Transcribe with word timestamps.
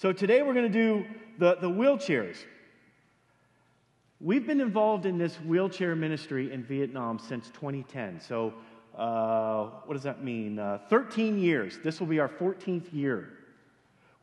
So 0.00 0.12
today 0.12 0.42
we're 0.42 0.54
going 0.54 0.70
to 0.70 0.72
do 0.72 1.04
the, 1.38 1.56
the 1.56 1.68
wheelchairs. 1.68 2.36
We've 4.20 4.46
been 4.46 4.60
involved 4.60 5.06
in 5.06 5.18
this 5.18 5.34
wheelchair 5.40 5.96
ministry 5.96 6.52
in 6.52 6.62
Vietnam 6.62 7.18
since 7.18 7.48
2010. 7.48 8.20
So, 8.20 8.54
uh, 8.96 9.64
what 9.86 9.94
does 9.94 10.04
that 10.04 10.22
mean? 10.22 10.60
Uh, 10.60 10.78
13 10.88 11.36
years. 11.36 11.80
This 11.82 11.98
will 11.98 12.06
be 12.06 12.20
our 12.20 12.28
14th 12.28 12.94
year. 12.94 13.30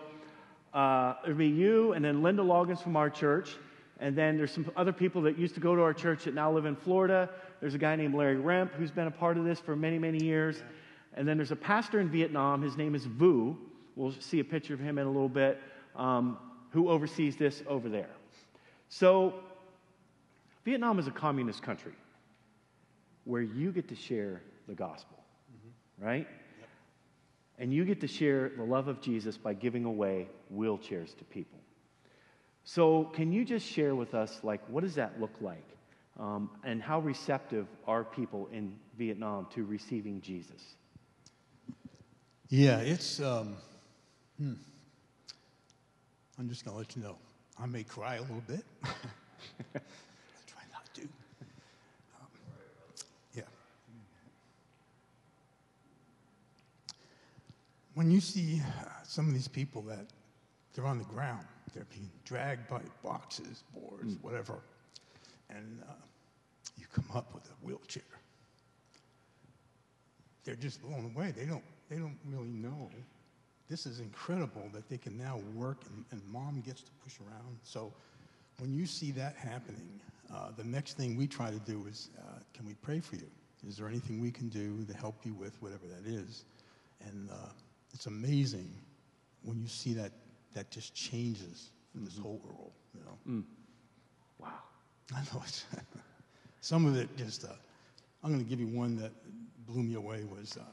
uh, 0.74 1.16
it'll 1.26 1.36
be 1.36 1.48
you 1.48 1.92
and 1.92 2.06
then 2.06 2.24
Linda 2.24 2.42
Loggins 2.42 2.82
from 2.82 2.96
our 2.96 3.10
church. 3.10 3.58
And 4.02 4.18
then 4.18 4.36
there's 4.36 4.52
some 4.52 4.70
other 4.76 4.92
people 4.92 5.22
that 5.22 5.38
used 5.38 5.54
to 5.54 5.62
go 5.62 5.76
to 5.76 5.82
our 5.84 5.94
church 5.94 6.24
that 6.24 6.34
now 6.34 6.52
live 6.52 6.66
in 6.66 6.76
Florida. 6.76 7.30
There's 7.62 7.76
a 7.76 7.78
guy 7.78 7.96
named 7.96 8.16
Larry 8.16 8.38
Remp 8.38 8.72
who's 8.74 8.90
been 8.90 9.06
a 9.06 9.12
part 9.12 9.38
of 9.38 9.46
this 9.46 9.60
for 9.60 9.76
many, 9.76 10.00
many 10.00 10.26
years. 10.26 10.58
Yeah. 10.58 11.20
And 11.20 11.28
then 11.28 11.38
there's 11.38 11.52
a 11.52 11.56
pastor 11.56 12.00
in 12.00 12.10
Vietnam. 12.10 12.64
His 12.64 12.76
name 12.76 12.96
is 12.96 13.06
Vu. 13.06 13.56
We'll 13.96 14.14
see 14.14 14.40
a 14.40 14.44
picture 14.44 14.74
of 14.74 14.80
him 14.80 14.98
in 14.98 15.06
a 15.06 15.10
little 15.10 15.30
bit, 15.30 15.62
um, 15.96 16.40
who 16.72 16.90
oversees 16.90 17.38
this 17.38 17.62
over 17.68 17.90
there. 17.90 18.10
So, 18.90 19.36
Vietnam 20.66 20.98
is 20.98 21.08
a 21.08 21.12
communist 21.12 21.62
country 21.62 21.94
where 23.26 23.42
you 23.42 23.72
get 23.72 23.88
to 23.90 23.96
share 23.96 24.42
the 24.68 24.74
gospel, 24.74 25.18
mm-hmm. 25.52 26.06
right? 26.06 26.28
Yep. 26.60 26.70
And 27.60 27.74
you 27.74 27.86
get 27.86 28.02
to 28.02 28.08
share 28.08 28.50
the 28.50 28.64
love 28.64 28.88
of 28.88 29.00
Jesus 29.00 29.38
by 29.38 29.54
giving 29.54 29.86
away 29.86 30.28
wheelchairs 30.54 31.16
to 31.18 31.24
people. 31.26 31.61
So, 32.64 33.06
can 33.06 33.32
you 33.32 33.44
just 33.44 33.66
share 33.66 33.96
with 33.96 34.14
us, 34.14 34.40
like, 34.44 34.62
what 34.70 34.84
does 34.84 34.96
that 34.96 35.20
look 35.20 35.34
like? 35.42 35.64
Um, 36.20 36.52
and 36.64 36.82
how 36.82 37.00
receptive 37.00 37.68
are 37.88 38.04
people 38.04 38.48
in 38.52 38.76
Vietnam 38.98 39.48
to 39.56 39.66
receiving 39.66 40.22
Jesus? 40.22 40.76
Yeah, 42.50 42.80
it's. 42.80 43.20
Um, 43.22 43.56
hmm. 44.38 44.54
I'm 46.38 46.50
just 46.50 46.66
going 46.66 46.76
to 46.76 46.80
let 46.80 46.96
you 46.96 47.02
know. 47.02 47.18
I 47.62 47.66
may 47.66 47.84
cry 47.84 48.16
a 48.16 48.22
little 48.22 48.44
bit. 48.48 48.64
I 48.84 49.80
try 50.48 50.62
not 50.74 50.94
to. 50.96 51.02
Um, 51.02 52.28
yeah. 53.36 53.44
When 57.94 58.12
you 58.12 58.20
see 58.20 58.62
uh, 58.62 58.86
some 59.04 59.28
of 59.28 59.34
these 59.34 59.48
people 59.48 59.82
that 59.84 60.08
they're 60.74 60.86
on 60.86 60.98
the 60.98 61.06
ground, 61.06 61.46
they're 61.74 61.88
being 61.92 62.10
dragged 62.26 62.70
by 62.70 62.82
boxes, 63.04 63.64
boards, 63.74 64.16
mm. 64.16 64.24
whatever, 64.24 64.60
and 65.50 65.82
uh, 65.88 65.94
you 66.78 66.86
come 66.94 67.06
up 67.16 67.34
with 67.34 67.46
a 67.46 67.66
wheelchair. 67.66 68.04
They're 70.44 70.56
just 70.56 70.82
blown 70.82 71.12
away. 71.16 71.34
They 71.36 71.46
don't 71.46 71.64
they 71.90 71.98
don't 71.98 72.18
really 72.26 72.52
know. 72.54 72.90
This 73.70 73.86
is 73.86 74.00
incredible 74.00 74.70
that 74.74 74.90
they 74.90 74.98
can 74.98 75.18
now 75.18 75.40
work 75.54 75.84
and, 75.90 76.06
and 76.12 76.22
mom 76.32 76.62
gets 76.66 76.82
to 76.82 76.92
push 77.04 77.20
around. 77.20 77.58
So 77.64 77.94
when 78.58 78.74
you 78.74 78.86
see 78.86 79.12
that 79.12 79.36
happening, 79.36 80.02
uh, 80.34 80.50
the 80.58 80.64
next 80.64 80.98
thing 80.98 81.16
we 81.16 81.28
try 81.28 81.52
to 81.52 81.60
do 81.60 81.86
is 81.90 82.10
uh, 82.18 82.40
can 82.54 82.66
we 82.66 82.74
pray 82.76 83.00
for 83.00 83.16
you? 83.16 83.28
Is 83.68 83.78
there 83.78 83.88
anything 83.88 84.22
we 84.22 84.32
can 84.32 84.50
do 84.50 84.84
to 84.86 84.94
help 84.94 85.26
you 85.26 85.34
with 85.34 85.62
whatever 85.62 85.86
that 85.88 86.10
is? 86.10 86.46
And 87.08 87.30
uh, 87.30 87.50
it's 87.94 88.08
amazing 88.08 88.70
when 89.44 89.60
you 89.60 89.68
see 89.68 89.94
that 89.94 90.12
that 90.54 90.72
just 90.72 90.94
changes 90.94 91.72
in 91.96 92.04
this 92.04 92.16
mm-hmm. 92.16 92.24
whole 92.24 92.42
world. 92.44 92.72
You 92.94 93.04
know. 93.06 93.18
Mm. 93.28 93.44
Wow. 94.40 94.50
I 95.16 95.22
know 95.22 95.42
it's 95.46 95.66
some 96.62 96.86
of 96.86 96.96
it 96.96 97.16
just. 97.18 97.46
Uh, 97.46 97.50
I'm 98.24 98.32
going 98.32 98.44
to 98.44 98.50
give 98.50 98.60
you 98.60 98.68
one 98.68 98.98
that 98.98 99.12
blew 99.66 99.82
me 99.82 99.96
away. 99.96 100.24
Was 100.24 100.58
uh, 100.58 100.64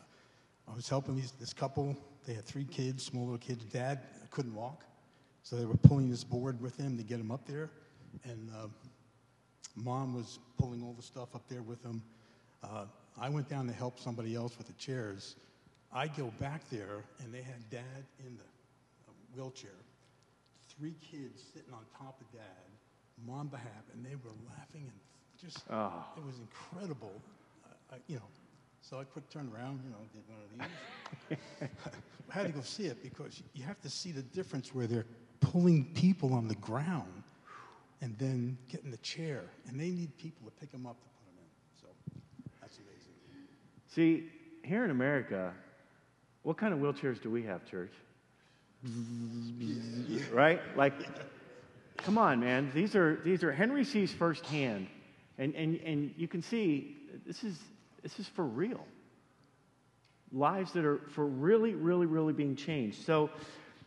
I 0.70 0.74
was 0.74 0.88
helping 0.88 1.16
these, 1.16 1.32
this 1.32 1.52
couple. 1.52 1.96
They 2.26 2.34
had 2.34 2.44
three 2.44 2.64
kids, 2.64 3.04
small 3.04 3.24
little 3.24 3.38
kids. 3.38 3.64
Dad 3.64 4.00
couldn't 4.30 4.54
walk, 4.54 4.84
so 5.42 5.56
they 5.56 5.64
were 5.64 5.76
pulling 5.76 6.10
this 6.10 6.24
board 6.24 6.60
with 6.60 6.76
him 6.76 6.96
to 6.98 7.02
get 7.02 7.18
him 7.18 7.30
up 7.30 7.46
there. 7.46 7.70
And 8.24 8.50
uh, 8.54 8.66
mom 9.74 10.14
was 10.14 10.38
pulling 10.58 10.82
all 10.82 10.92
the 10.92 11.02
stuff 11.02 11.34
up 11.34 11.48
there 11.48 11.62
with 11.62 11.82
him. 11.82 12.02
Uh, 12.62 12.84
I 13.18 13.28
went 13.28 13.48
down 13.48 13.66
to 13.66 13.72
help 13.72 13.98
somebody 13.98 14.34
else 14.34 14.58
with 14.58 14.66
the 14.66 14.72
chairs. 14.74 15.36
I 15.92 16.08
go 16.08 16.32
back 16.38 16.68
there, 16.70 17.02
and 17.22 17.32
they 17.32 17.42
had 17.42 17.70
dad 17.70 18.04
in 18.26 18.36
the 18.36 18.44
wheelchair, 19.34 19.70
three 20.68 20.94
kids 21.00 21.42
sitting 21.54 21.72
on 21.72 21.80
top 21.96 22.20
of 22.20 22.30
dad, 22.32 22.68
mom 23.26 23.48
behalf, 23.48 23.84
and 23.92 24.04
they 24.04 24.14
were 24.14 24.32
laughing 24.48 24.82
and 24.82 24.98
just, 25.40 25.64
oh. 25.70 26.04
it 26.16 26.24
was 26.24 26.36
incredible. 26.38 27.12
Uh, 27.64 27.94
I, 27.94 27.96
you 28.06 28.16
know, 28.16 28.22
so 28.80 28.98
I 28.98 29.04
quick 29.04 29.28
turned 29.30 29.52
around, 29.54 29.80
you 29.84 29.90
know, 29.90 29.96
did 30.12 30.22
one 30.28 30.40
of 30.40 31.38
these. 31.60 31.68
I 32.30 32.34
had 32.34 32.46
to 32.46 32.52
go 32.52 32.60
see 32.60 32.84
it 32.84 33.02
because 33.02 33.42
you 33.54 33.64
have 33.64 33.80
to 33.82 33.90
see 33.90 34.12
the 34.12 34.22
difference 34.22 34.74
where 34.74 34.86
they're 34.86 35.06
pulling 35.40 35.84
people 35.94 36.34
on 36.34 36.48
the 36.48 36.54
ground 36.56 37.22
and 38.00 38.16
then 38.18 38.56
getting 38.68 38.90
the 38.90 38.98
chair. 38.98 39.44
And 39.68 39.78
they 39.78 39.90
need 39.90 40.16
people 40.18 40.46
to 40.46 40.52
pick 40.52 40.70
them 40.70 40.86
up 40.86 41.00
to 41.00 41.06
put 41.08 41.24
them 41.26 41.34
in. 41.38 41.80
So 41.80 42.20
that's 42.60 42.78
amazing. 42.78 43.12
See, 43.86 44.30
here 44.66 44.84
in 44.84 44.90
America, 44.90 45.52
what 46.42 46.56
kind 46.56 46.72
of 46.72 46.80
wheelchairs 46.80 47.20
do 47.20 47.30
we 47.30 47.42
have, 47.44 47.64
church? 47.64 47.92
Right? 50.32 50.60
Like, 50.76 50.94
come 51.98 52.18
on, 52.18 52.40
man. 52.40 52.70
These 52.74 52.94
are, 52.94 53.20
these 53.24 53.42
are 53.42 53.52
Henry 53.52 53.84
sees 53.84 54.12
firsthand. 54.12 54.88
And, 55.38 55.54
and, 55.54 55.80
and 55.84 56.14
you 56.16 56.26
can 56.26 56.42
see 56.42 56.96
this 57.26 57.44
is 57.44 57.58
this 58.02 58.18
is 58.18 58.26
for 58.28 58.44
real. 58.44 58.84
Lives 60.32 60.72
that 60.72 60.84
are 60.84 61.00
for 61.14 61.26
really, 61.26 61.74
really, 61.74 62.06
really 62.06 62.32
being 62.32 62.54
changed. 62.54 63.04
So, 63.04 63.30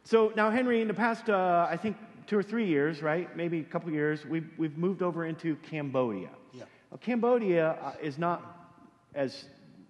so 0.03 0.31
now, 0.35 0.49
Henry, 0.49 0.81
in 0.81 0.87
the 0.87 0.93
past, 0.93 1.29
uh, 1.29 1.67
I 1.69 1.77
think 1.77 1.97
two 2.27 2.37
or 2.37 2.43
three 2.43 2.65
years, 2.65 3.01
right? 3.01 3.35
Maybe 3.35 3.59
a 3.59 3.63
couple 3.63 3.91
years, 3.91 4.25
we've, 4.25 4.49
we've 4.57 4.77
moved 4.77 5.01
over 5.01 5.25
into 5.25 5.55
Cambodia. 5.57 6.29
Yeah. 6.53 6.63
Now, 6.91 6.97
Cambodia 6.97 7.71
uh, 7.81 7.93
is 8.01 8.17
not 8.17 8.69
as 9.13 9.45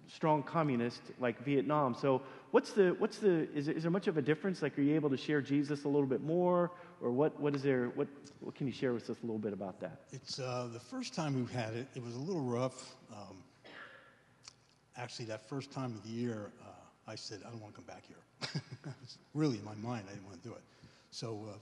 strong 0.08 0.42
communist 0.42 1.00
like 1.20 1.42
Vietnam. 1.44 1.94
So, 1.94 2.22
what's 2.50 2.72
the, 2.72 2.94
what's 2.98 3.18
the, 3.18 3.48
is, 3.54 3.68
is 3.68 3.82
there 3.82 3.90
much 3.90 4.08
of 4.08 4.16
a 4.16 4.22
difference? 4.22 4.62
Like, 4.62 4.78
are 4.78 4.82
you 4.82 4.94
able 4.94 5.10
to 5.10 5.16
share 5.16 5.40
Jesus 5.40 5.84
a 5.84 5.88
little 5.88 6.06
bit 6.06 6.22
more? 6.22 6.70
Or 7.00 7.10
what, 7.10 7.38
what 7.40 7.54
is 7.54 7.62
there, 7.62 7.86
what, 7.94 8.08
what 8.40 8.54
can 8.54 8.66
you 8.66 8.72
share 8.72 8.92
with 8.92 9.08
us 9.10 9.16
a 9.22 9.26
little 9.26 9.38
bit 9.38 9.52
about 9.52 9.80
that? 9.80 10.02
It's 10.12 10.38
uh, 10.38 10.68
the 10.72 10.80
first 10.80 11.14
time 11.14 11.34
we've 11.34 11.50
had 11.50 11.74
it, 11.74 11.86
it 11.94 12.02
was 12.02 12.14
a 12.14 12.18
little 12.18 12.42
rough. 12.42 12.94
Um, 13.12 13.38
actually, 14.96 15.26
that 15.26 15.48
first 15.48 15.72
time 15.72 15.94
of 15.94 16.02
the 16.02 16.10
year, 16.10 16.52
uh, 16.62 17.10
I 17.10 17.14
said, 17.14 17.40
I 17.46 17.50
don't 17.50 17.60
want 17.60 17.74
to 17.74 17.80
come 17.80 17.86
back 17.86 18.04
here. 18.06 18.62
really 19.34 19.58
in 19.58 19.64
my 19.64 19.74
mind, 19.76 20.04
I 20.08 20.14
didn't 20.14 20.26
want 20.26 20.42
to 20.42 20.48
do 20.48 20.54
it. 20.54 20.62
So 21.10 21.46
uh, 21.50 21.56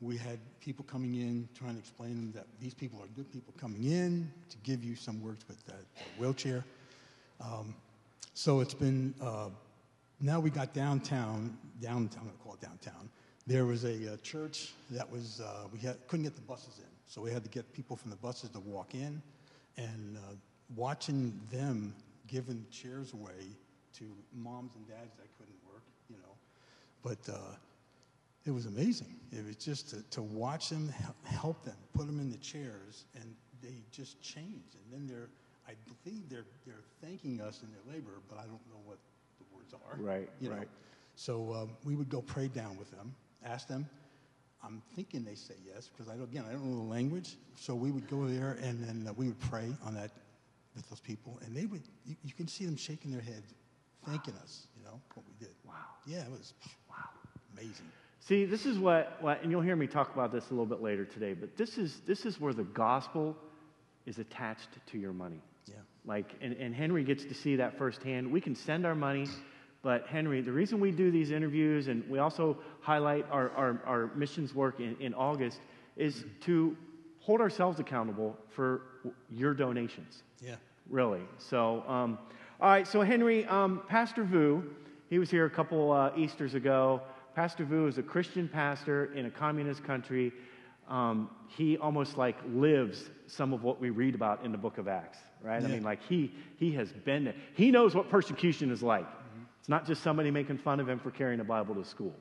we 0.00 0.16
had 0.16 0.38
people 0.60 0.84
coming 0.84 1.14
in 1.14 1.48
trying 1.54 1.74
to 1.74 1.78
explain 1.78 2.32
that 2.34 2.46
these 2.60 2.74
people 2.74 3.00
are 3.00 3.08
good 3.16 3.30
people 3.32 3.54
coming 3.58 3.84
in 3.84 4.30
to 4.50 4.56
give 4.58 4.84
you 4.84 4.94
some 4.94 5.22
words 5.22 5.46
with 5.48 5.64
that 5.66 5.84
wheelchair. 6.18 6.64
Um, 7.40 7.74
so 8.34 8.60
it's 8.60 8.74
been, 8.74 9.14
uh, 9.20 9.48
now 10.20 10.40
we 10.40 10.50
got 10.50 10.74
downtown, 10.74 11.56
downtown, 11.80 12.22
I'm 12.22 12.30
to 12.30 12.38
call 12.42 12.54
it 12.54 12.60
downtown. 12.60 13.08
There 13.46 13.66
was 13.66 13.84
a, 13.84 14.14
a 14.14 14.16
church 14.18 14.72
that 14.90 15.10
was, 15.10 15.40
uh, 15.40 15.66
we 15.72 15.78
had, 15.78 15.96
couldn't 16.08 16.24
get 16.24 16.34
the 16.34 16.42
buses 16.42 16.78
in. 16.78 16.90
So 17.06 17.20
we 17.20 17.30
had 17.30 17.44
to 17.44 17.50
get 17.50 17.72
people 17.72 17.96
from 17.96 18.10
the 18.10 18.16
buses 18.16 18.50
to 18.50 18.60
walk 18.60 18.94
in. 18.94 19.20
And 19.76 20.16
uh, 20.16 20.34
watching 20.76 21.38
them 21.52 21.94
giving 22.26 22.64
chairs 22.70 23.12
away 23.12 23.56
to 23.98 24.04
moms 24.34 24.72
and 24.76 24.88
dads 24.88 25.14
that 25.16 25.26
couldn't 25.38 25.58
work, 25.66 25.82
you 26.08 26.16
know. 26.16 26.34
But 27.02 27.32
uh, 27.32 27.56
it 28.46 28.50
was 28.50 28.66
amazing. 28.66 29.14
It 29.30 29.44
was 29.44 29.56
just 29.56 29.90
to, 29.90 30.02
to 30.10 30.22
watch 30.22 30.70
them, 30.70 30.92
help 31.24 31.62
them, 31.64 31.76
put 31.94 32.06
them 32.06 32.20
in 32.20 32.30
the 32.30 32.38
chairs, 32.38 33.04
and 33.14 33.34
they 33.62 33.82
just 33.90 34.20
changed. 34.20 34.74
And 34.74 34.92
then 34.92 35.06
they're, 35.06 35.28
I 35.68 35.72
believe 36.04 36.28
they're, 36.28 36.46
they're 36.66 36.84
thanking 37.02 37.40
us 37.40 37.62
in 37.62 37.68
their 37.70 37.94
labor, 37.94 38.20
but 38.28 38.38
I 38.38 38.42
don't 38.42 38.64
know 38.68 38.80
what 38.84 38.98
the 39.38 39.44
words 39.54 39.74
are. 39.74 39.96
Right, 39.98 40.28
you 40.40 40.50
right. 40.50 40.60
Know? 40.60 40.66
So 41.16 41.54
um, 41.54 41.70
we 41.84 41.94
would 41.94 42.08
go 42.08 42.20
pray 42.22 42.48
down 42.48 42.76
with 42.78 42.90
them, 42.90 43.14
ask 43.44 43.68
them. 43.68 43.88
I'm 44.62 44.82
thinking 44.96 45.24
they 45.24 45.34
say 45.34 45.54
yes 45.64 45.88
because 45.88 46.10
I 46.10 46.16
don't, 46.16 46.30
again 46.30 46.44
I 46.48 46.52
don't 46.52 46.64
know 46.64 46.76
the 46.76 46.90
language. 46.90 47.36
So 47.56 47.74
we 47.74 47.90
would 47.90 48.08
go 48.08 48.26
there 48.26 48.58
and 48.62 48.82
then 48.82 49.06
uh, 49.08 49.12
we 49.12 49.26
would 49.28 49.40
pray 49.40 49.68
on 49.84 49.94
that 49.94 50.10
with 50.74 50.88
those 50.90 51.00
people, 51.00 51.38
and 51.44 51.56
they 51.56 51.66
would, 51.66 51.82
you, 52.04 52.16
you 52.24 52.32
can 52.32 52.48
see 52.48 52.64
them 52.64 52.76
shaking 52.76 53.12
their 53.12 53.20
head, 53.20 53.42
thanking 54.06 54.34
us, 54.42 54.66
you 54.76 54.84
know, 54.84 55.00
what 55.14 55.24
we 55.26 55.34
did. 55.38 55.54
Wow. 55.64 55.74
Yeah, 56.04 56.22
it 56.22 56.30
was 56.30 56.54
Wow. 56.90 56.96
amazing. 57.56 57.86
See, 58.20 58.44
this 58.44 58.66
is 58.66 58.78
what, 58.78 59.18
what, 59.20 59.42
and 59.42 59.50
you'll 59.52 59.60
hear 59.60 59.76
me 59.76 59.86
talk 59.86 60.12
about 60.14 60.32
this 60.32 60.48
a 60.48 60.50
little 60.50 60.66
bit 60.66 60.82
later 60.82 61.04
today, 61.04 61.34
but 61.34 61.56
this 61.56 61.78
is, 61.78 62.00
this 62.06 62.26
is 62.26 62.40
where 62.40 62.52
the 62.52 62.64
gospel 62.64 63.36
is 64.06 64.18
attached 64.18 64.68
to 64.86 64.98
your 64.98 65.12
money. 65.12 65.40
Like, 66.06 66.34
and, 66.40 66.52
and 66.54 66.74
Henry 66.74 67.02
gets 67.02 67.24
to 67.24 67.34
see 67.34 67.56
that 67.56 67.78
firsthand. 67.78 68.30
We 68.30 68.40
can 68.40 68.54
send 68.54 68.84
our 68.84 68.94
money, 68.94 69.26
but 69.82 70.06
Henry, 70.06 70.40
the 70.42 70.52
reason 70.52 70.80
we 70.80 70.90
do 70.90 71.10
these 71.10 71.30
interviews 71.30 71.88
and 71.88 72.08
we 72.08 72.18
also 72.18 72.58
highlight 72.80 73.26
our, 73.30 73.50
our, 73.50 73.80
our 73.86 74.10
missions 74.14 74.54
work 74.54 74.80
in, 74.80 74.96
in 75.00 75.14
August 75.14 75.60
is 75.96 76.24
to 76.42 76.76
hold 77.20 77.40
ourselves 77.40 77.80
accountable 77.80 78.36
for 78.50 78.82
your 79.30 79.54
donations. 79.54 80.22
Yeah. 80.42 80.56
Really. 80.90 81.22
So, 81.38 81.82
um, 81.88 82.18
all 82.60 82.68
right. 82.68 82.86
So, 82.86 83.00
Henry, 83.00 83.46
um, 83.46 83.82
Pastor 83.88 84.24
Vu, 84.24 84.62
he 85.08 85.18
was 85.18 85.30
here 85.30 85.46
a 85.46 85.50
couple 85.50 85.90
uh, 85.90 86.10
Easters 86.16 86.54
ago. 86.54 87.00
Pastor 87.34 87.64
Vu 87.64 87.86
is 87.86 87.98
a 87.98 88.02
Christian 88.02 88.46
pastor 88.46 89.12
in 89.14 89.26
a 89.26 89.30
communist 89.30 89.82
country. 89.84 90.32
Um, 90.88 91.30
he 91.48 91.78
almost 91.78 92.18
like 92.18 92.36
lives 92.52 93.10
some 93.26 93.52
of 93.52 93.62
what 93.62 93.80
we 93.80 93.90
read 93.90 94.14
about 94.14 94.44
in 94.44 94.52
the 94.52 94.58
book 94.58 94.78
of 94.78 94.86
Acts, 94.88 95.18
right? 95.42 95.62
I 95.62 95.66
mean, 95.66 95.82
like 95.82 96.02
he, 96.08 96.30
he 96.58 96.72
has 96.72 96.92
been 96.92 97.24
there. 97.24 97.34
He 97.54 97.70
knows 97.70 97.94
what 97.94 98.08
persecution 98.10 98.70
is 98.70 98.82
like. 98.82 99.06
It's 99.60 99.68
not 99.68 99.86
just 99.86 100.02
somebody 100.02 100.30
making 100.30 100.58
fun 100.58 100.78
of 100.80 100.88
him 100.88 100.98
for 100.98 101.10
carrying 101.10 101.40
a 101.40 101.44
Bible 101.44 101.74
to 101.76 101.84
school, 101.84 102.14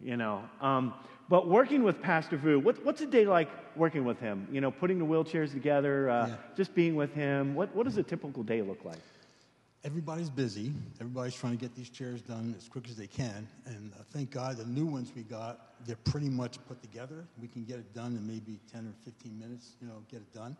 you 0.00 0.16
know. 0.16 0.42
Um, 0.62 0.94
but 1.28 1.48
working 1.48 1.82
with 1.82 2.00
Pastor 2.00 2.36
Vu, 2.38 2.58
what, 2.58 2.82
what's 2.84 3.00
a 3.02 3.06
day 3.06 3.26
like 3.26 3.48
working 3.76 4.04
with 4.04 4.18
him? 4.18 4.48
You 4.50 4.60
know, 4.62 4.70
putting 4.70 4.98
the 4.98 5.04
wheelchairs 5.04 5.52
together, 5.52 6.08
uh, 6.08 6.28
Yeah. 6.28 6.36
just 6.56 6.74
being 6.74 6.94
with 6.94 7.12
him. 7.14 7.54
What, 7.54 7.74
what 7.76 7.84
does 7.84 7.98
a 7.98 8.02
typical 8.02 8.42
day 8.42 8.62
look 8.62 8.84
like? 8.84 8.98
Everybody's 9.84 10.30
busy. 10.30 10.72
Everybody's 11.00 11.34
trying 11.34 11.54
to 11.54 11.58
get 11.58 11.74
these 11.74 11.90
chairs 11.90 12.22
done 12.22 12.54
as 12.56 12.68
quick 12.68 12.88
as 12.88 12.96
they 12.96 13.08
can. 13.08 13.48
And 13.66 13.92
uh, 13.98 14.02
thank 14.12 14.30
God 14.30 14.56
the 14.56 14.64
new 14.66 14.86
ones 14.86 15.10
we 15.16 15.22
got, 15.22 15.74
they're 15.86 15.96
pretty 16.04 16.28
much 16.28 16.58
put 16.68 16.80
together. 16.80 17.24
We 17.40 17.48
can 17.48 17.64
get 17.64 17.78
it 17.80 17.92
done 17.92 18.14
in 18.16 18.24
maybe 18.24 18.60
10 18.72 18.86
or 18.86 18.92
15 19.04 19.36
minutes, 19.36 19.72
you 19.80 19.88
know, 19.88 19.94
get 20.08 20.18
it 20.18 20.32
done. 20.32 20.56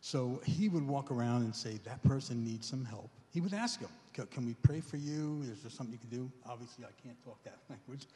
So 0.00 0.40
he 0.44 0.68
would 0.68 0.86
walk 0.86 1.12
around 1.12 1.42
and 1.42 1.54
say, 1.54 1.78
That 1.84 2.02
person 2.02 2.44
needs 2.44 2.66
some 2.66 2.84
help. 2.84 3.10
He 3.32 3.40
would 3.40 3.54
ask 3.54 3.80
"Can- 4.12 4.26
Can 4.26 4.46
we 4.46 4.54
pray 4.62 4.80
for 4.80 4.96
you? 4.96 5.42
Is 5.42 5.62
there 5.62 5.70
something 5.70 5.92
you 5.92 5.98
can 5.98 6.18
do? 6.18 6.30
Obviously, 6.48 6.84
I 6.84 6.94
can't 7.06 7.22
talk 7.22 7.42
that 7.44 7.58
language. 7.70 8.06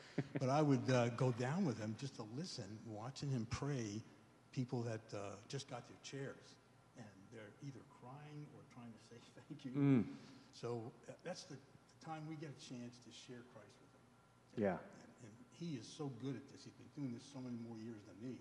but 0.40 0.48
I 0.48 0.62
would 0.62 0.90
uh, 0.90 1.08
go 1.10 1.30
down 1.32 1.64
with 1.64 1.78
him 1.78 1.94
just 2.00 2.16
to 2.16 2.24
listen, 2.36 2.64
watching 2.86 3.30
him 3.30 3.46
pray 3.50 4.02
people 4.52 4.82
that 4.82 5.00
uh, 5.16 5.18
just 5.48 5.70
got 5.70 5.86
their 5.88 5.98
chairs. 6.02 6.54
And 6.96 7.06
they're 7.32 7.52
either 7.62 7.80
crying 8.00 8.46
or 8.54 8.62
trying 8.74 8.90
to 8.90 8.98
say 9.08 9.16
thank 9.48 9.64
you. 9.64 9.70
Mm. 9.72 10.04
So 10.60 10.92
uh, 11.08 11.12
that's 11.24 11.44
the, 11.44 11.54
the 11.54 12.04
time 12.04 12.22
we 12.28 12.36
get 12.36 12.50
a 12.50 12.60
chance 12.60 12.98
to 13.04 13.10
share 13.10 13.42
Christ 13.54 13.72
with 13.80 13.90
them. 13.96 14.04
Yeah. 14.56 14.76
And, 14.76 15.30
and 15.30 15.32
he 15.58 15.80
is 15.80 15.86
so 15.86 16.12
good 16.20 16.36
at 16.36 16.44
this. 16.52 16.64
He's 16.64 16.74
been 16.74 16.92
doing 16.96 17.14
this 17.14 17.24
so 17.32 17.40
many 17.40 17.56
more 17.66 17.78
years 17.78 18.02
than 18.04 18.16
me. 18.20 18.36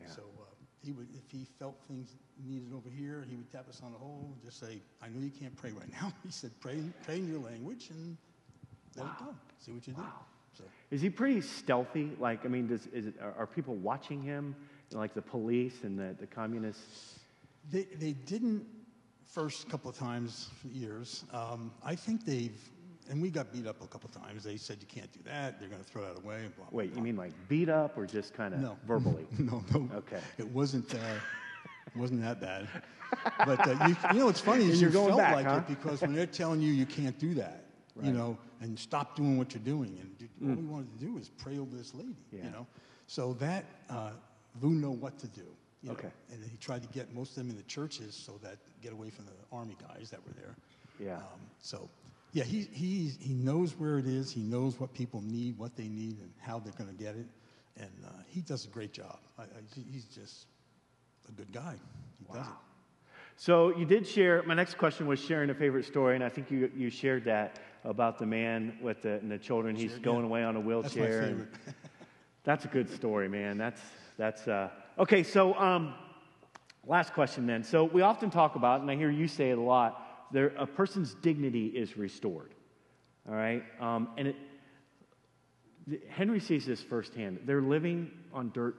Yeah. 0.00 0.08
So 0.08 0.22
uh, 0.40 0.44
he 0.84 0.92
would, 0.92 1.08
if 1.14 1.30
he 1.30 1.46
felt 1.58 1.76
things 1.88 2.16
needed 2.44 2.72
over 2.74 2.88
here, 2.88 3.26
he 3.28 3.36
would 3.36 3.50
tap 3.52 3.68
us 3.68 3.82
on 3.84 3.92
the 3.92 3.98
hole 3.98 4.32
and 4.32 4.42
just 4.42 4.58
say, 4.58 4.80
"I 5.02 5.08
know 5.08 5.20
you 5.20 5.30
can't 5.30 5.54
pray 5.54 5.72
right 5.72 5.90
now." 5.92 6.12
He 6.24 6.32
said, 6.32 6.50
"Pray, 6.60 6.80
pray 7.04 7.18
in 7.18 7.28
your 7.28 7.40
language 7.40 7.90
and 7.90 8.16
let 8.96 9.06
it 9.06 9.18
go. 9.18 9.34
See 9.58 9.72
what 9.72 9.86
you 9.86 9.92
do." 9.92 10.02
So 10.56 10.64
Is 10.90 11.00
he 11.00 11.10
pretty 11.10 11.40
stealthy? 11.40 12.12
Like, 12.18 12.44
I 12.44 12.48
mean, 12.48 12.68
does, 12.68 12.86
is 12.88 13.06
it, 13.06 13.14
are, 13.22 13.34
are 13.38 13.46
people 13.46 13.74
watching 13.74 14.22
him? 14.22 14.56
Like 14.92 15.14
the 15.14 15.22
police 15.22 15.84
and 15.84 15.98
the, 15.98 16.14
the 16.20 16.26
communists? 16.26 17.18
they 17.70 17.84
they 17.98 18.12
didn't 18.12 18.66
first 19.32 19.68
couple 19.68 19.90
of 19.90 19.96
times 19.96 20.50
years. 20.70 21.24
Um, 21.32 21.72
I 21.84 21.94
think 21.94 22.24
they've. 22.24 22.56
And 23.10 23.20
we 23.20 23.30
got 23.30 23.52
beat 23.52 23.66
up 23.66 23.82
a 23.82 23.86
couple 23.88 24.08
of 24.14 24.22
times. 24.22 24.44
They 24.44 24.56
said 24.56 24.76
you 24.80 24.86
can't 24.86 25.10
do 25.12 25.18
that. 25.24 25.58
They're 25.58 25.68
going 25.68 25.82
to 25.82 25.86
throw 25.90 26.02
that 26.02 26.22
away. 26.22 26.44
And 26.44 26.54
blah, 26.54 26.66
blah, 26.66 26.78
Wait, 26.78 26.92
blah. 26.92 26.98
you 26.98 27.02
mean 27.02 27.16
like 27.16 27.32
beat 27.48 27.68
up 27.68 27.98
or 27.98 28.06
just 28.06 28.32
kind 28.32 28.54
of 28.54 28.60
No. 28.60 28.78
verbally? 28.86 29.26
No, 29.40 29.62
no. 29.74 29.88
Okay. 29.96 30.20
It 30.38 30.48
wasn't. 30.48 30.94
Uh, 30.94 30.98
it 31.86 31.96
wasn't 31.98 32.22
that 32.22 32.40
bad. 32.40 32.68
But 33.44 33.66
uh, 33.66 33.74
you, 33.88 33.96
you 34.12 34.18
know, 34.20 34.26
what's 34.26 34.40
funny 34.40 34.66
is 34.70 34.80
you're 34.80 34.90
you 34.90 34.94
going 34.94 35.08
felt 35.08 35.18
back, 35.20 35.34
like 35.34 35.46
huh? 35.46 35.56
it 35.56 35.66
because 35.66 36.00
when 36.00 36.12
they're 36.14 36.26
telling 36.26 36.62
you 36.62 36.72
you 36.72 36.86
can't 36.86 37.18
do 37.18 37.34
that, 37.34 37.64
Right. 37.96 38.06
you 38.06 38.12
know, 38.12 38.38
and 38.62 38.78
stop 38.78 39.16
doing 39.16 39.36
what 39.36 39.52
you're 39.52 39.62
doing, 39.64 39.98
and 40.00 40.16
do, 40.18 40.26
all 40.48 40.54
we 40.54 40.62
wanted 40.62 40.98
to 40.98 41.04
do 41.04 41.18
is 41.18 41.28
pray 41.28 41.58
over 41.58 41.76
this 41.76 41.92
lady, 41.94 42.14
Yeah. 42.30 42.44
you 42.44 42.50
know. 42.50 42.66
So 43.08 43.34
that 43.34 43.64
uh, 43.90 44.12
Vu 44.60 44.70
know 44.70 44.92
what 44.92 45.18
to 45.18 45.26
do. 45.26 45.44
You 45.82 45.88
know, 45.88 45.94
Okay. 45.94 46.08
And 46.32 46.42
he 46.44 46.56
tried 46.58 46.82
to 46.82 46.88
get 46.88 47.12
most 47.14 47.30
of 47.30 47.36
them 47.36 47.50
in 47.50 47.56
the 47.56 47.62
churches 47.64 48.14
so 48.14 48.38
that 48.42 48.56
get 48.80 48.92
away 48.92 49.10
from 49.10 49.26
the 49.26 49.56
army 49.56 49.76
guys 49.88 50.10
that 50.10 50.20
were 50.26 50.32
there. 50.34 50.56
Yeah. 50.98 51.16
Um, 51.16 51.40
so, 51.60 51.88
yeah, 52.32 52.44
he, 52.44 52.62
he, 52.72 53.10
he 53.20 53.34
knows 53.34 53.72
where 53.78 53.98
it 53.98 54.06
is. 54.06 54.30
He 54.30 54.40
knows 54.40 54.78
what 54.78 54.94
people 54.94 55.22
need, 55.22 55.58
what 55.58 55.76
they 55.76 55.88
need, 55.88 56.18
and 56.20 56.30
how 56.40 56.58
they're 56.58 56.72
going 56.72 56.94
to 56.94 57.02
get 57.02 57.16
it. 57.16 57.26
And 57.78 57.90
uh, 58.06 58.10
he 58.28 58.40
does 58.40 58.64
a 58.64 58.68
great 58.68 58.92
job. 58.92 59.18
I, 59.38 59.42
I, 59.42 59.46
he's 59.90 60.04
just 60.04 60.46
a 61.28 61.32
good 61.32 61.52
guy. 61.52 61.74
He 62.18 62.32
does 62.32 62.46
it. 62.46 62.52
So 63.36 63.76
you 63.76 63.84
did 63.84 64.06
share. 64.06 64.42
My 64.44 64.54
next 64.54 64.78
question 64.78 65.06
was 65.06 65.18
sharing 65.18 65.50
a 65.50 65.54
favorite 65.54 65.84
story, 65.84 66.14
and 66.14 66.22
I 66.22 66.28
think 66.28 66.50
you, 66.50 66.70
you 66.76 66.90
shared 66.90 67.24
that 67.24 67.58
about 67.84 68.18
the 68.18 68.26
man 68.26 68.78
with 68.80 69.02
the, 69.02 69.14
and 69.14 69.30
the 69.30 69.38
children. 69.38 69.74
He's 69.74 69.90
Shared, 69.90 70.02
going 70.02 70.20
yeah. 70.20 70.26
away 70.26 70.44
on 70.44 70.56
a 70.56 70.60
wheelchair. 70.60 71.20
That's 71.20 71.22
my 71.22 71.28
favorite. 71.28 71.48
That's 72.44 72.64
a 72.64 72.68
good 72.68 72.90
story, 72.90 73.28
man. 73.28 73.56
That's 73.56 73.80
that's 74.18 74.48
uh, 74.48 74.68
okay. 74.98 75.22
So 75.22 75.54
um, 75.54 75.94
last 76.86 77.12
question 77.12 77.46
then. 77.46 77.64
So 77.64 77.84
we 77.84 78.02
often 78.02 78.30
talk 78.30 78.54
about, 78.56 78.80
and 78.80 78.90
I 78.90 78.96
hear 78.96 79.10
you 79.10 79.28
say 79.28 79.50
it 79.50 79.58
a 79.58 79.62
lot. 79.62 80.30
There, 80.32 80.52
a 80.56 80.66
person's 80.66 81.14
dignity 81.14 81.66
is 81.66 81.96
restored. 81.96 82.54
All 83.28 83.34
right, 83.34 83.62
um, 83.80 84.08
and 84.16 84.28
it, 84.28 84.36
Henry 86.08 86.40
sees 86.40 86.66
this 86.66 86.80
firsthand. 86.80 87.40
They're 87.44 87.62
living 87.62 88.10
on 88.32 88.50
dirt 88.52 88.76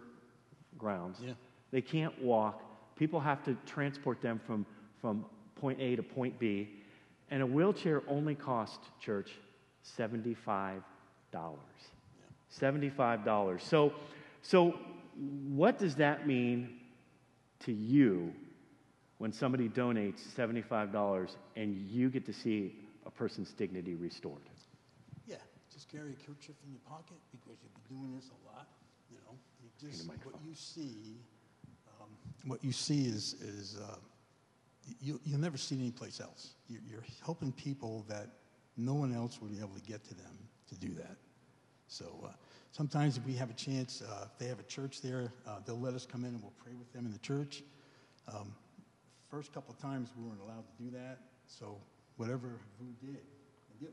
grounds. 0.78 1.20
Yeah. 1.22 1.34
They 1.72 1.82
can't 1.82 2.22
walk. 2.22 2.62
People 2.96 3.20
have 3.20 3.44
to 3.44 3.58
transport 3.66 4.22
them 4.22 4.40
from, 4.46 4.66
from 5.02 5.26
point 5.56 5.80
A 5.82 5.96
to 5.96 6.04
point 6.04 6.40
B. 6.40 6.70
And 7.32 7.42
a 7.42 7.46
wheelchair 7.46 8.04
only 8.08 8.36
cost 8.36 8.80
church 9.00 9.32
$75. 9.98 10.84
$75. 12.62 13.62
So, 13.62 13.94
so 14.42 14.78
what 15.18 15.78
does 15.78 15.96
that 15.96 16.28
mean 16.28 16.80
to 17.62 17.72
you 17.72 18.34
when 19.18 19.32
somebody 19.32 19.70
donates 19.70 20.22
$75 20.36 21.36
and 21.56 21.76
you 21.90 22.10
get 22.10 22.26
to 22.26 22.34
see 22.34 22.76
a 23.06 23.12
person's 23.12 23.52
dignity 23.52 23.96
restored? 23.96 24.42
Yeah, 25.28 25.36
just 25.72 25.90
carry 25.90 26.12
a 26.12 26.28
kerchief 26.28 26.56
in 26.66 26.72
your 26.72 26.82
pocket 26.88 27.18
because 27.32 27.58
you've 27.62 27.74
been 27.88 27.98
doing 27.98 28.16
this 28.16 28.30
a 28.30 28.56
lot. 28.56 28.68
You 29.10 29.18
know, 29.26 29.38
you 29.62 29.90
just 29.90 30.08
what 30.08 30.36
you 30.46 30.56
see, 30.56 31.18
um, 32.02 32.10
what 32.46 32.64
you 32.64 32.72
see 32.72 33.06
is 33.06 33.34
is 33.42 33.78
uh, 33.82 33.96
you, 35.02 35.20
you'll 35.26 35.40
never 35.40 35.58
see 35.58 35.76
it 35.76 35.80
anyplace 35.80 36.20
else. 36.20 36.56
You're, 36.68 36.82
you're 36.90 37.04
helping 37.24 37.52
people 37.52 38.06
that 38.10 38.28
no 38.78 38.94
one 38.94 39.14
else 39.14 39.40
would 39.42 39.52
be 39.52 39.60
able 39.60 39.76
to 39.76 39.82
get 39.82 40.04
to 40.06 40.16
them 40.16 40.38
to 40.70 40.76
do 40.76 40.94
that. 40.96 41.18
So 41.94 42.06
uh, 42.26 42.30
sometimes 42.72 43.18
if 43.18 43.26
we 43.26 43.34
have 43.36 43.52
a 43.52 43.54
chance, 43.54 44.02
uh, 44.02 44.26
if 44.26 44.38
they 44.40 44.48
have 44.48 44.60
a 44.60 44.64
church 44.64 45.02
there, 45.02 45.32
uh, 45.46 45.60
they'll 45.66 45.80
let 45.80 45.94
us 45.94 46.08
come 46.08 46.24
in 46.26 46.32
and 46.34 46.42
we'll 46.42 46.58
pray 46.64 46.74
with 46.74 46.92
them 46.92 47.06
in 47.06 47.12
the 47.14 47.20
church. 47.20 47.62
Um, 48.28 48.52
first 49.30 49.54
couple 49.54 49.74
of 49.76 49.80
times 49.80 50.10
we 50.18 50.26
weren't 50.28 50.42
allowed 50.42 50.66
to 50.66 50.84
do 50.84 50.90
that, 50.98 51.20
so 51.46 51.78
whatever 52.18 52.58
Vu 52.80 52.88
did, 53.00 53.20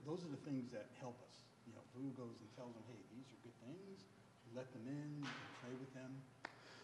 those 0.06 0.24
are 0.24 0.28
the 0.30 0.40
things 0.48 0.70
that 0.72 0.86
help 0.98 1.16
us. 1.28 1.36
You 1.66 1.74
know, 1.74 1.80
Vu 1.94 2.08
goes 2.16 2.36
and 2.40 2.48
tells 2.56 2.72
them, 2.72 2.82
hey, 2.88 2.96
these 3.14 3.26
are 3.28 3.40
good 3.44 3.56
things. 3.68 4.04
Let 4.56 4.72
them 4.72 4.82
in, 4.88 5.22
pray 5.62 5.74
with 5.78 5.92
them. 5.92 6.10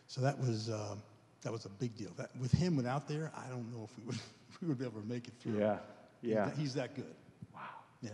So 0.09 0.21
that 0.21 0.39
was 0.39 0.69
uh, 0.69 0.97
that 1.43 1.53
was 1.53 1.65
a 1.65 1.71
big 1.71 1.97
deal. 1.97 2.11
That 2.19 2.31
with 2.39 2.53
him 2.53 2.77
without 2.77 3.09
there, 3.09 3.33
I 3.35 3.49
don't 3.49 3.73
know 3.73 3.89
if 3.91 3.97
we 3.99 4.05
would 4.05 4.19
we 4.61 4.69
would 4.69 4.79
be 4.79 4.85
able 4.85 5.01
to 5.01 5.07
make 5.09 5.29
it 5.29 5.35
through. 5.41 5.59
Yeah, 5.61 5.79
He's 6.21 6.31
yeah. 6.31 6.45
that- 6.45 6.57
he's 6.59 6.75
that 6.75 6.95
good. 6.95 7.15
Wow. 7.55 7.61
Yeah. 8.03 8.11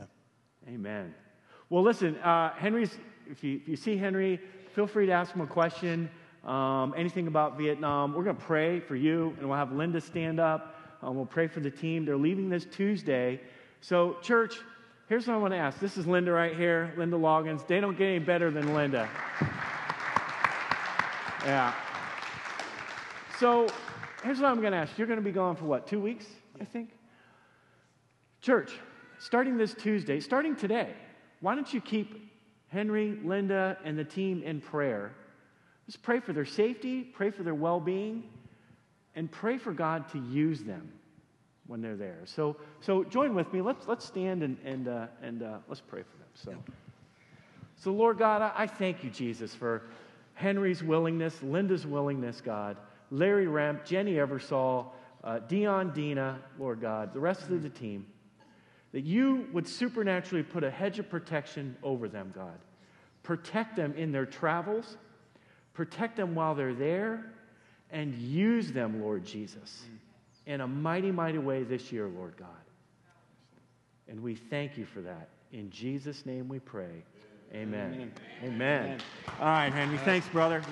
Amen. 0.68 1.12
Well, 1.72 1.82
listen, 1.82 2.16
uh, 2.18 2.52
Henry's, 2.52 2.94
if 3.30 3.42
you, 3.42 3.56
if 3.56 3.66
you 3.66 3.76
see 3.76 3.96
Henry, 3.96 4.38
feel 4.74 4.86
free 4.86 5.06
to 5.06 5.12
ask 5.12 5.34
him 5.34 5.40
a 5.40 5.46
question, 5.46 6.10
um, 6.44 6.92
anything 6.94 7.28
about 7.28 7.56
Vietnam. 7.56 8.12
We're 8.12 8.24
going 8.24 8.36
to 8.36 8.42
pray 8.42 8.78
for 8.80 8.94
you, 8.94 9.34
and 9.38 9.48
we'll 9.48 9.56
have 9.56 9.72
Linda 9.72 10.02
stand 10.02 10.38
up. 10.38 10.76
Um, 11.00 11.16
we'll 11.16 11.24
pray 11.24 11.46
for 11.46 11.60
the 11.60 11.70
team. 11.70 12.04
They're 12.04 12.18
leaving 12.18 12.50
this 12.50 12.66
Tuesday. 12.66 13.40
So, 13.80 14.18
church, 14.20 14.60
here's 15.08 15.26
what 15.26 15.32
I 15.32 15.36
want 15.38 15.54
to 15.54 15.56
ask. 15.56 15.80
This 15.80 15.96
is 15.96 16.06
Linda 16.06 16.30
right 16.30 16.54
here, 16.54 16.92
Linda 16.98 17.16
Loggins. 17.16 17.66
They 17.66 17.80
don't 17.80 17.96
get 17.96 18.04
any 18.04 18.18
better 18.18 18.50
than 18.50 18.74
Linda. 18.74 19.08
Yeah. 21.46 21.72
So, 23.38 23.66
here's 24.22 24.40
what 24.40 24.50
I'm 24.50 24.60
going 24.60 24.72
to 24.72 24.78
ask. 24.78 24.98
You're 24.98 25.06
going 25.06 25.20
to 25.20 25.24
be 25.24 25.32
gone 25.32 25.56
for 25.56 25.64
what, 25.64 25.86
two 25.86 26.02
weeks, 26.02 26.26
I 26.60 26.66
think? 26.66 26.90
Church, 28.42 28.74
starting 29.18 29.56
this 29.56 29.72
Tuesday, 29.72 30.20
starting 30.20 30.54
today, 30.54 30.92
why 31.42 31.56
don't 31.56 31.74
you 31.74 31.80
keep 31.80 32.32
Henry, 32.68 33.18
Linda, 33.22 33.76
and 33.84 33.98
the 33.98 34.04
team 34.04 34.42
in 34.42 34.60
prayer? 34.60 35.12
Just 35.86 36.02
pray 36.02 36.20
for 36.20 36.32
their 36.32 36.46
safety, 36.46 37.02
pray 37.02 37.30
for 37.30 37.42
their 37.42 37.54
well 37.54 37.80
being, 37.80 38.22
and 39.14 39.30
pray 39.30 39.58
for 39.58 39.72
God 39.72 40.08
to 40.12 40.18
use 40.18 40.62
them 40.62 40.90
when 41.66 41.82
they're 41.82 41.96
there. 41.96 42.20
So, 42.24 42.56
so 42.80 43.04
join 43.04 43.34
with 43.34 43.52
me. 43.52 43.60
Let's, 43.60 43.86
let's 43.88 44.04
stand 44.04 44.42
and, 44.42 44.56
and, 44.64 44.88
uh, 44.88 45.06
and 45.20 45.42
uh, 45.42 45.58
let's 45.68 45.80
pray 45.80 46.02
for 46.02 46.16
them. 46.16 46.28
So, 46.34 46.72
so 47.76 47.92
Lord 47.92 48.18
God, 48.18 48.40
I, 48.40 48.52
I 48.62 48.66
thank 48.66 49.02
you, 49.02 49.10
Jesus, 49.10 49.52
for 49.54 49.82
Henry's 50.34 50.82
willingness, 50.82 51.42
Linda's 51.42 51.86
willingness, 51.86 52.40
God, 52.40 52.76
Larry 53.10 53.48
Ramp, 53.48 53.84
Jenny 53.84 54.14
Eversole, 54.14 54.86
uh, 55.24 55.40
Dion 55.40 55.92
Dina, 55.92 56.38
Lord 56.58 56.80
God, 56.80 57.12
the 57.12 57.20
rest 57.20 57.42
of 57.50 57.62
the 57.62 57.68
team, 57.68 58.06
that 58.92 59.02
you 59.02 59.48
would 59.52 59.66
supernaturally 59.66 60.42
put 60.42 60.64
a 60.64 60.70
hedge 60.70 60.98
of 60.98 61.08
protection 61.08 61.76
over 61.82 62.08
them, 62.08 62.32
God. 62.34 62.58
Protect 63.22 63.76
them 63.76 63.94
in 63.96 64.12
their 64.12 64.26
travels, 64.26 64.96
protect 65.74 66.16
them 66.16 66.34
while 66.34 66.54
they're 66.54 66.74
there, 66.74 67.32
and 67.90 68.14
use 68.14 68.72
them, 68.72 69.02
Lord 69.02 69.24
Jesus, 69.24 69.82
in 70.46 70.60
a 70.60 70.66
mighty, 70.66 71.10
mighty 71.10 71.38
way 71.38 71.62
this 71.62 71.92
year, 71.92 72.08
Lord 72.08 72.36
God. 72.36 72.48
And 74.08 74.22
we 74.22 74.34
thank 74.34 74.76
you 74.76 74.84
for 74.84 75.00
that. 75.02 75.28
In 75.52 75.70
Jesus' 75.70 76.26
name 76.26 76.48
we 76.48 76.58
pray. 76.58 77.04
Amen. 77.54 78.10
Amen. 78.42 78.54
Amen. 78.54 78.98
All 79.38 79.46
right, 79.46 79.72
Henry. 79.72 79.98
Thanks, 79.98 80.28
brother. 80.28 80.62